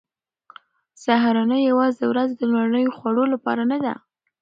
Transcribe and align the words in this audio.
سهارنۍ 1.03 1.61
یوازې 1.69 1.97
د 1.99 2.03
ورځې 2.11 2.33
د 2.37 2.41
لومړنیو 2.51 2.95
خوړو 2.97 3.23
لپاره 3.33 3.63
نه 3.71 3.77
ده. 3.85 3.93